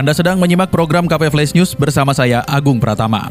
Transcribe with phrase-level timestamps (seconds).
[0.00, 3.28] Anda sedang menyimak program KP Flash News bersama saya Agung Pratama.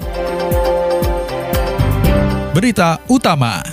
[2.54, 3.66] Berita utama.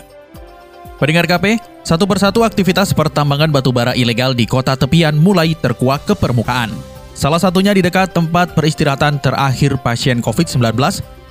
[0.96, 6.73] Pendengar KP, satu persatu aktivitas pertambangan batubara ilegal di kota tepian mulai terkuak ke permukaan.
[7.12, 10.80] Salah satunya di dekat tempat peristirahatan terakhir pasien COVID-19,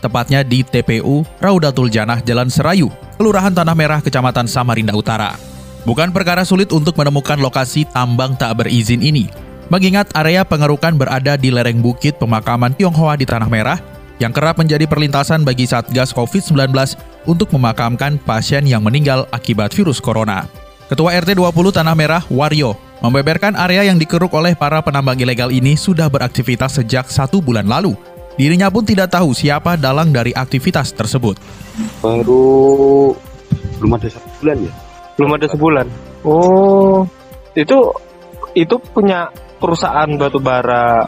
[0.05, 5.33] tepatnya di TPU Raudatul Janah Jalan Serayu, Kelurahan Tanah Merah, Kecamatan Samarinda Utara.
[5.81, 11.49] Bukan perkara sulit untuk menemukan lokasi tambang tak berizin ini, mengingat area pengerukan berada di
[11.49, 13.79] lereng bukit pemakaman Tionghoa di Tanah Merah
[14.21, 16.71] yang kerap menjadi perlintasan bagi Satgas COVID-19
[17.27, 20.47] untuk memakamkan pasien yang meninggal akibat virus corona.
[20.85, 25.73] Ketua RT 20 Tanah Merah, Waryo, membeberkan area yang dikeruk oleh para penambang ilegal ini
[25.73, 27.97] sudah beraktivitas sejak satu bulan lalu.
[28.35, 31.39] Dirinya pun tidak tahu siapa dalang dari aktivitas tersebut.
[32.03, 33.15] Baru
[33.79, 34.73] belum ada satu bulan ya?
[35.15, 35.87] Belum ada sebulan.
[36.27, 37.07] Oh,
[37.55, 37.77] itu
[38.55, 41.05] itu punya perusahaan batu bara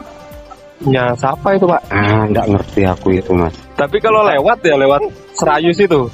[0.86, 1.90] nya siapa itu pak?
[1.90, 3.54] Ah, nggak ngerti aku itu mas.
[3.74, 5.02] Tapi kalau lewat ya lewat
[5.34, 6.06] Serayu situ.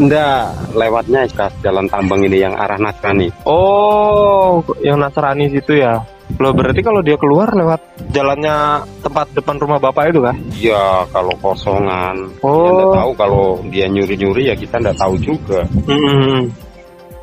[0.00, 3.28] Nggak, lewatnya ke jalan tambang ini yang arah Nasrani.
[3.44, 6.00] Oh, yang Nasrani situ ya.
[6.40, 7.80] Loh berarti kalau dia keluar lewat
[8.14, 10.36] jalannya tempat depan rumah bapak itu kan?
[10.56, 12.16] Iya, kalau kosongan.
[12.44, 12.64] Oh.
[12.64, 15.66] Ya, nggak tahu kalau dia nyuri-nyuri ya kita nggak tahu juga.
[15.88, 16.48] Hmm.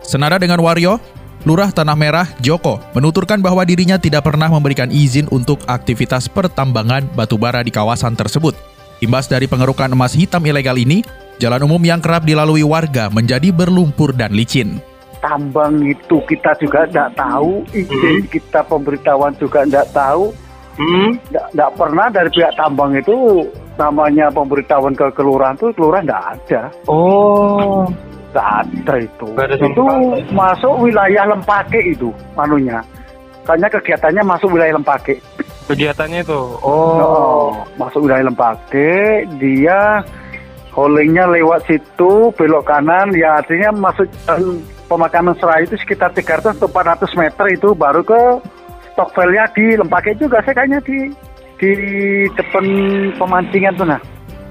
[0.04, 1.00] Senada dengan Waryo,
[1.48, 7.64] Lurah Tanah Merah Joko menuturkan bahwa dirinya tidak pernah memberikan izin untuk aktivitas pertambangan batubara
[7.64, 8.52] di kawasan tersebut.
[9.00, 11.08] Imbas dari pengerukan emas hitam ilegal ini,
[11.40, 14.84] jalan umum yang kerap dilalui warga menjadi berlumpur dan licin.
[15.18, 20.30] tambang itu kita juga tidak tahu, izin kita pemberitahuan juga tidak tahu,
[20.78, 21.18] Hmm.
[21.26, 23.48] tidak pernah dari pihak tambang itu
[23.82, 27.90] namanya pemberitahuan ke kelurahan itu kelurahan tidak ada, Oh.
[28.38, 29.28] Tidak ada itu.
[29.66, 29.86] Itu
[30.30, 32.86] masuk wilayah Lempake itu, manunya.
[33.42, 35.18] Karena kegiatannya masuk wilayah Lempake.
[35.66, 36.42] Kegiatannya itu.
[36.62, 37.50] Oh, Oh.
[37.82, 40.06] masuk wilayah Lempake, dia
[40.72, 46.70] holdingnya lewat situ, belok kanan, ya artinya masuk jalan pemakaman Serayu itu sekitar 300 atau
[46.70, 48.22] 400 meter itu baru ke
[48.94, 51.10] Stokvelnya di Lempake juga, saya kayaknya di
[51.58, 51.72] di
[52.38, 52.66] depan
[53.18, 54.02] pemancingan tuh nah.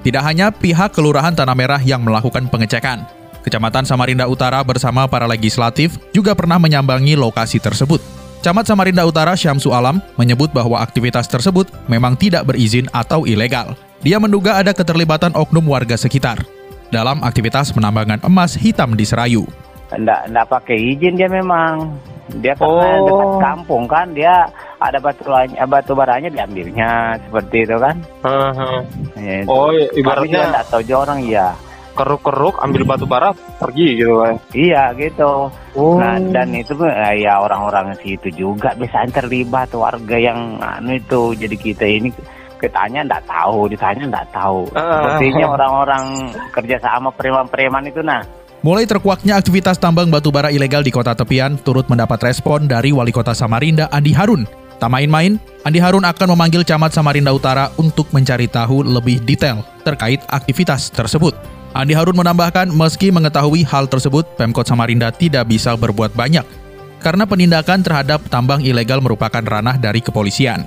[0.02, 3.06] Tidak hanya pihak Kelurahan Tanah Merah yang melakukan pengecekan,
[3.46, 8.02] Kecamatan Samarinda Utara bersama para legislatif juga pernah menyambangi lokasi tersebut.
[8.42, 13.78] Camat Samarinda Utara Syamsu Alam menyebut bahwa aktivitas tersebut memang tidak berizin atau ilegal.
[14.02, 16.42] Dia menduga ada keterlibatan oknum warga sekitar
[16.90, 19.46] dalam aktivitas penambangan emas hitam di Serayu.
[19.94, 21.94] Nggak, nggak pakai izin dia memang.
[22.42, 23.06] Dia karena Oh.
[23.06, 24.50] dekat kampung kan, dia
[24.82, 27.94] ada batu eh, batu baranya diambilnya seperti itu kan.
[28.26, 28.76] Heeh.
[29.22, 31.54] Ya, Oh, Tapi juga ibaratnya nggak tahu juga orang iya.
[31.96, 34.36] Keruk-keruk ambil batu bara pergi gitu kan.
[34.52, 35.48] Iya gitu.
[35.74, 35.96] Oh.
[35.96, 41.32] Nah dan itu eh, ya orang-orang situ juga biasanya terlibat warga yang anu itu.
[41.32, 42.12] Jadi kita ini
[42.60, 44.68] kitanya nggak tahu, ditanya nggak tahu.
[44.76, 45.16] Ah.
[45.16, 46.04] Sepertinya orang-orang
[46.52, 48.20] kerja sama preman-preman itu nah.
[48.64, 53.36] Mulai terkuaknya aktivitas tambang batubara ilegal di kota tepian turut mendapat respon dari Wali Kota
[53.36, 54.42] Samarinda Andi Harun.
[54.76, 60.20] Tak main-main, Andi Harun akan memanggil Camat Samarinda Utara untuk mencari tahu lebih detail terkait
[60.28, 61.55] aktivitas tersebut.
[61.76, 66.48] Andi Harun menambahkan meski mengetahui hal tersebut, Pemkot Samarinda tidak bisa berbuat banyak
[67.04, 70.64] karena penindakan terhadap tambang ilegal merupakan ranah dari kepolisian.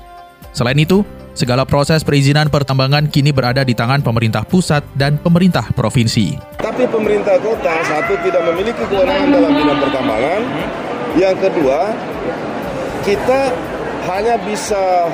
[0.54, 1.02] Selain itu,
[1.34, 6.38] segala proses perizinan pertambangan kini berada di tangan pemerintah pusat dan pemerintah provinsi.
[6.62, 10.42] Tapi pemerintah kota satu tidak memiliki kewenangan dalam bidang pertambangan.
[11.18, 11.80] Yang kedua,
[13.02, 13.50] kita
[14.14, 15.10] hanya bisa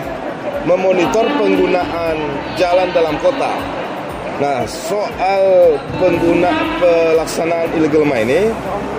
[0.67, 2.19] memonitor penggunaan
[2.59, 3.84] jalan dalam kota.
[4.35, 6.51] Nah, soal pengguna
[6.83, 8.51] pelaksanaan illegal mining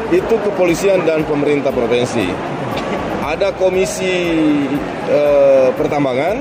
[0.09, 2.33] itu kepolisian dan pemerintah provinsi.
[3.21, 4.17] Ada komisi
[5.12, 6.41] eh, pertambangan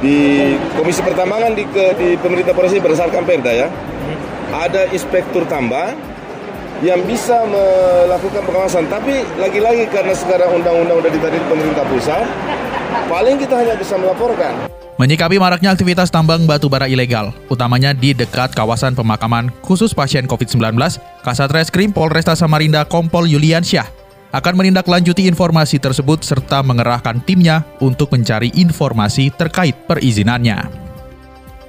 [0.00, 0.48] di
[0.80, 3.68] komisi pertambangan di, ke, di pemerintah provinsi berdasarkan perda ya.
[4.50, 5.92] Ada inspektur tambang
[6.80, 8.88] yang bisa melakukan pengawasan.
[8.88, 12.24] Tapi lagi-lagi karena sekarang undang-undang udah ditarik pemerintah pusat,
[13.12, 14.56] paling kita hanya bisa melaporkan.
[15.00, 20.76] Menyikapi maraknya aktivitas tambang batu bara ilegal, utamanya di dekat kawasan pemakaman khusus pasien COVID-19,
[21.24, 23.88] Kasat Reskrim Polresta Samarinda Kompol Yuliansyah
[24.28, 30.68] akan menindaklanjuti informasi tersebut serta mengerahkan timnya untuk mencari informasi terkait perizinannya.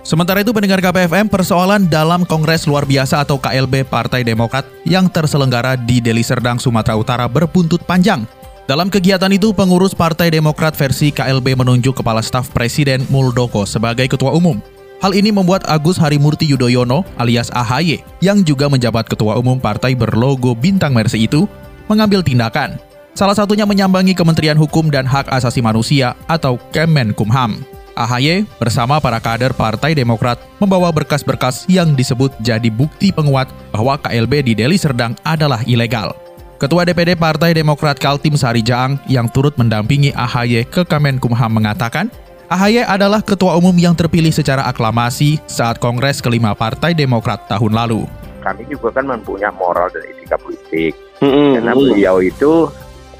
[0.03, 5.79] Sementara itu pendengar KPFM persoalan dalam Kongres Luar Biasa atau KLB Partai Demokrat yang terselenggara
[5.79, 8.27] di Deli Serdang, Sumatera Utara berbuntut panjang.
[8.71, 14.31] Dalam kegiatan itu, pengurus Partai Demokrat versi KLB menunjuk Kepala Staf Presiden Muldoko sebagai Ketua
[14.31, 14.63] Umum.
[15.03, 20.55] Hal ini membuat Agus Harimurti Yudhoyono alias AHY yang juga menjabat Ketua Umum partai berlogo
[20.55, 21.51] bintang Mercy itu
[21.91, 22.79] mengambil tindakan.
[23.11, 27.59] Salah satunya menyambangi Kementerian Hukum dan Hak Asasi Manusia atau Kemenkumham.
[27.99, 34.47] AHY bersama para kader Partai Demokrat membawa berkas-berkas yang disebut jadi bukti penguat bahwa KLB
[34.47, 36.20] di Deli Serdang adalah ilegal.
[36.61, 42.05] Ketua DPD Partai Demokrat Kaltim Sari Jaang yang turut mendampingi AHY ke Kemenkumham mengatakan,
[42.53, 48.05] AHY adalah ketua umum yang terpilih secara aklamasi saat Kongres kelima Partai Demokrat tahun lalu.
[48.45, 50.93] Kami juga kan mempunyai moral dan etika politik.
[51.25, 51.57] Mm-mm.
[51.57, 52.69] Karena beliau itu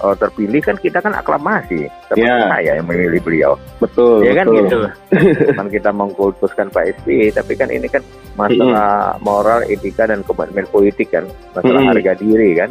[0.05, 1.89] uh, terpilih kan kita kan aklamasi.
[2.13, 2.45] Termasuk Ya.
[2.45, 3.57] saya yang memilih beliau.
[3.81, 4.21] Betul.
[4.21, 4.61] ya kan betul.
[4.61, 4.79] gitu.
[5.49, 8.05] Bukan kita mengkultuskan Pak SBY, tapi kan ini kan
[8.37, 11.25] masalah moral, etika dan komitmen politik kan,
[11.57, 11.97] masalah Mm-mm.
[11.97, 12.69] harga diri kan.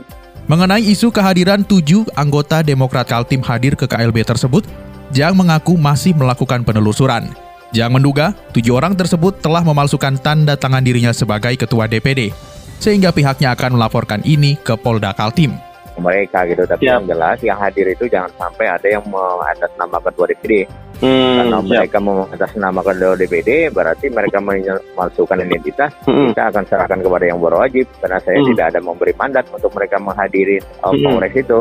[0.51, 4.67] Mengenai isu kehadiran tujuh anggota Demokrat Kaltim hadir ke KLB tersebut,
[5.15, 7.31] Jang mengaku masih melakukan penelusuran.
[7.71, 12.35] Jang menduga tujuh orang tersebut telah memalsukan tanda tangan dirinya sebagai ketua DPD,
[12.83, 15.55] sehingga pihaknya akan melaporkan ini ke Polda Kaltim.
[16.01, 16.93] Mereka gitu tapi Siap.
[16.93, 20.55] yang jelas yang hadir itu jangan sampai ada yang mengatasnamakan ketua DPD
[21.01, 21.71] Hmm, karena siap.
[21.81, 26.29] mereka mengatasnamakan ketua DPD berarti mereka memalsukan identitas Mm-mm.
[26.33, 28.49] kita akan serahkan kepada yang berwajib karena saya Hmm.
[28.53, 31.01] tidak ada memberi mandat untuk mereka menghadiri uh, Hmm.
[31.03, 31.59] kongres itu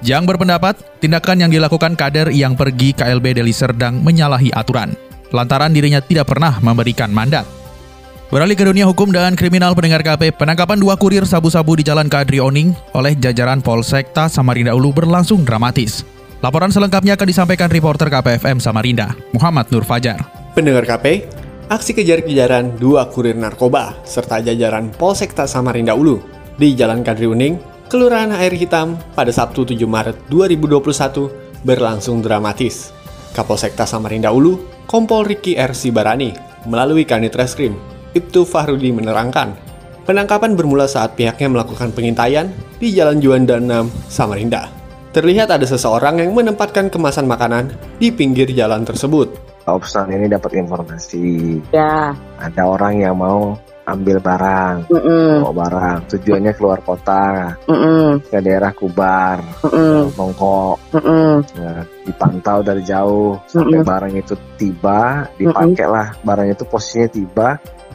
[0.00, 4.96] Jang berpendapat tindakan yang dilakukan kader yang pergi KLB Deli Serdang menyalahi aturan,
[5.28, 7.44] lantaran dirinya tidak pernah memberikan mandat.
[8.30, 12.38] Beralih ke dunia hukum dan kriminal pendengar KP, penangkapan dua kurir sabu-sabu di Jalan Kadri
[12.38, 16.06] Oning oleh jajaran Polsekta Samarinda Ulu berlangsung dramatis.
[16.38, 20.22] Laporan selengkapnya akan disampaikan reporter KPFM Samarinda, Muhammad Nur Fajar.
[20.54, 21.26] Pendengar KP,
[21.74, 26.22] aksi kejar-kejaran dua kurir narkoba serta jajaran Polsekta Samarinda Ulu
[26.54, 27.58] di Jalan Kadri Uning,
[27.90, 32.94] Kelurahan Air Hitam pada Sabtu 7 Maret 2021 berlangsung dramatis.
[33.34, 35.74] Kapolsekta Samarinda Ulu, Kompol Riki R.
[35.74, 36.30] Sibarani,
[36.70, 37.74] melalui Kanit Reskrim,
[38.10, 39.54] Ibtu Fahrudi menerangkan,
[40.02, 42.50] penangkapan bermula saat pihaknya melakukan pengintaian
[42.82, 44.66] di Jalan Juanda 6, Samarinda.
[45.14, 47.70] Terlihat ada seseorang yang menempatkan kemasan makanan
[48.02, 49.30] di pinggir jalan tersebut.
[49.70, 52.14] Obstan ini dapat informasi Ya.
[52.42, 53.54] ada orang yang mau
[53.92, 55.42] ambil barang, Mm-mm.
[55.42, 55.98] bawa barang.
[56.14, 58.22] Tujuannya keluar kota Mm-mm.
[58.26, 60.14] ke daerah Kubar, Mm-mm.
[60.14, 60.78] Bongkok.
[60.94, 61.42] Mm-mm.
[61.58, 63.88] Nah, dipantau dari jauh sampai Mm-mm.
[63.88, 67.48] barang itu tiba, dipakai lah barang itu posisinya tiba.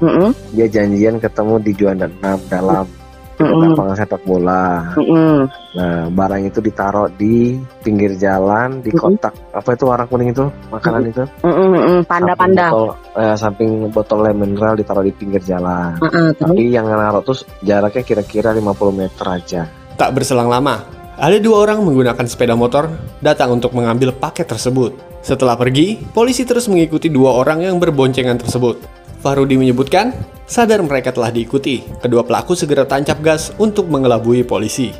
[0.03, 0.35] Mm-mm.
[0.51, 2.85] Dia janjian ketemu di Juanda 6 dalam
[3.35, 3.71] dekat Mm-mm.
[3.75, 4.63] lapangan sepak bola.
[4.95, 5.35] Mm-mm.
[5.75, 9.19] Nah, barang itu ditaruh di pinggir jalan di Mm-mm.
[9.19, 11.67] kotak apa itu warna kuning itu makanan itu Mm-mm.
[11.75, 11.99] Mm-mm.
[12.07, 12.71] Panda-panda.
[12.71, 15.99] Samping botol, eh, samping botol lem mineral ditaruh di pinggir jalan.
[15.99, 16.55] Heeh, terus?
[16.55, 19.61] Tapi yang naruh tuh jaraknya kira-kira 50 meter aja.
[19.95, 20.83] Tak berselang lama,
[21.15, 22.91] ada dua orang menggunakan sepeda motor
[23.23, 24.95] datang untuk mengambil paket tersebut.
[25.23, 29.04] Setelah pergi, polisi terus mengikuti dua orang yang berboncengan tersebut.
[29.25, 30.13] Farudi menyebutkan,
[30.45, 31.81] sadar mereka telah diikuti.
[31.97, 34.93] Kedua pelaku segera tancap gas untuk mengelabui polisi.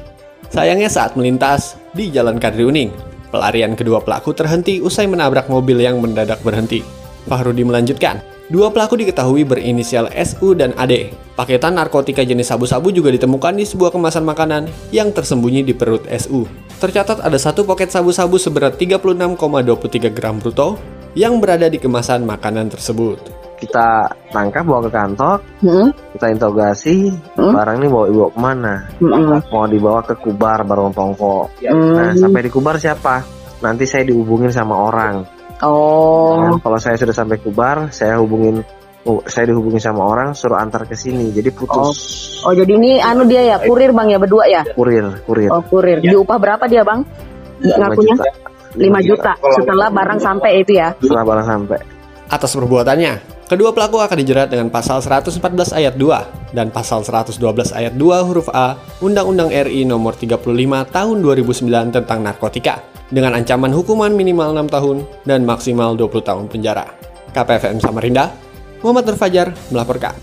[0.50, 2.89] Sayangnya saat melintas di Jalan Kadri Uning,
[3.30, 6.81] pelarian kedua pelaku terhenti usai menabrak mobil yang mendadak berhenti.
[7.30, 8.18] Fahrudi melanjutkan,
[8.50, 11.13] dua pelaku diketahui berinisial SU dan AD.
[11.38, 16.50] Paketan narkotika jenis sabu-sabu juga ditemukan di sebuah kemasan makanan yang tersembunyi di perut SU.
[16.82, 20.82] Tercatat ada satu paket sabu-sabu seberat 36,23 gram bruto
[21.13, 23.45] yang berada di kemasan makanan tersebut.
[23.56, 23.88] Kita
[24.30, 25.88] tangkap bawa ke kantor, Mm-mm.
[26.12, 27.08] kita interogasi,
[27.40, 27.56] Hmm?
[27.56, 28.74] barang ini bawa dibawa ke mana?
[29.00, 29.40] Mm-mm.
[29.48, 31.48] Mau dibawa ke Kubar Barong Tongko.
[31.64, 31.96] Hmm.
[31.96, 33.24] Nah, sampai di Kubar siapa?
[33.64, 35.24] Nanti saya dihubungin sama orang.
[35.64, 36.36] Oh.
[36.44, 38.60] Nah, kalau saya sudah sampai Kubar, saya hubungin
[39.08, 41.32] oh, saya dihubungin sama orang suruh antar ke sini.
[41.32, 41.98] Jadi putus
[42.44, 44.62] Oh, jadi ini anu dia ya, kurir Bang ya berdua ya?
[44.76, 45.50] kurir, kurir.
[45.50, 46.04] Oh, kurir.
[46.04, 47.08] Diupah berapa dia, Bang?
[47.64, 48.32] Lima Ngakunya juta.
[48.76, 50.92] 5 juta setelah barang sampai itu ya.
[51.00, 51.80] Setelah barang sampai.
[52.28, 53.14] Atas perbuatannya,
[53.46, 55.42] kedua pelaku akan dijerat dengan pasal 114
[55.74, 57.38] ayat 2 dan pasal 112
[57.74, 60.42] ayat 2 huruf A Undang-Undang RI nomor 35
[60.90, 62.82] tahun 2009 tentang narkotika
[63.14, 64.98] dengan ancaman hukuman minimal 6 tahun
[65.30, 66.90] dan maksimal 20 tahun penjara.
[67.36, 68.32] KPFM Samarinda,
[68.82, 70.16] Muhammad Fajar melaporkan.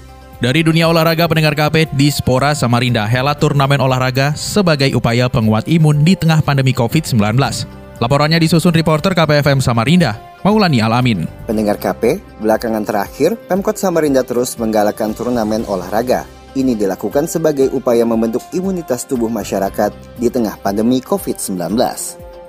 [0.43, 6.02] Dari dunia olahraga pendengar KP di Spora Samarinda helat turnamen olahraga sebagai upaya penguat imun
[6.02, 7.82] di tengah pandemi COVID-19.
[8.02, 11.23] Laporannya disusun reporter KPFM Samarinda, Maulani Alamin.
[11.47, 16.26] Pendengar KP, belakangan terakhir, Pemkot Samarinda terus menggalakkan turnamen olahraga.
[16.59, 21.78] Ini dilakukan sebagai upaya membentuk imunitas tubuh masyarakat di tengah pandemi COVID-19.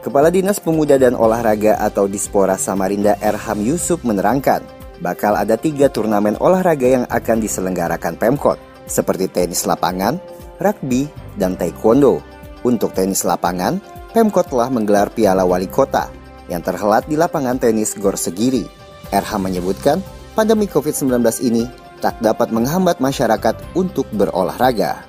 [0.01, 4.65] Kepala Dinas Pemuda dan Olahraga atau Dispora Samarinda Erham Yusuf menerangkan,
[5.05, 8.57] bakal ada tiga turnamen olahraga yang akan diselenggarakan Pemkot,
[8.89, 10.17] seperti tenis lapangan,
[10.57, 11.05] rugby,
[11.38, 12.25] dan taekwondo.
[12.65, 16.05] Untuk tenis lapangan, Pemkot telah menggelar Piala Wali Kota
[16.46, 18.62] yang terhelat di lapangan tenis Gor Segiri.
[19.10, 20.05] RH menyebutkan,
[20.38, 21.65] pandemi COVID-19 ini
[21.98, 25.01] tak dapat menghambat masyarakat untuk berolahraga.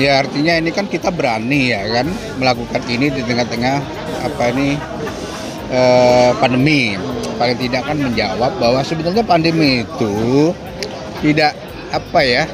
[0.00, 2.08] Ya artinya ini kan kita berani ya kan
[2.40, 3.76] melakukan ini di tengah-tengah
[4.24, 4.80] apa ini
[5.68, 6.96] eh, pandemi.
[7.36, 10.56] Paling tidak kan menjawab bahwa sebetulnya pandemi itu
[11.20, 11.52] tidak
[11.92, 12.48] apa ya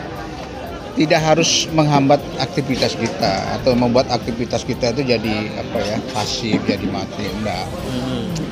[0.94, 6.86] tidak harus menghambat aktivitas kita atau membuat aktivitas kita itu jadi apa ya pasif jadi
[6.86, 7.66] mati enggak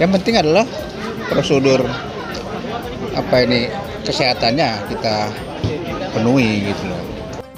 [0.02, 0.66] yang penting adalah
[1.30, 1.86] prosedur
[3.14, 3.70] apa ini
[4.02, 5.30] kesehatannya kita
[6.12, 7.12] penuhi gitu loh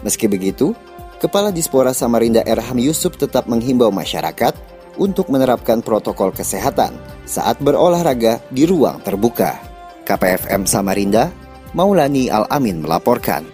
[0.04, 0.76] Meski begitu,
[1.16, 4.52] Kepala Dispora Samarinda Erham Yusuf tetap menghimbau masyarakat
[5.00, 6.92] untuk menerapkan protokol kesehatan
[7.24, 9.56] saat berolahraga di ruang terbuka.
[10.04, 11.32] KPFM Samarinda,
[11.72, 13.53] Maulani Al-Amin melaporkan.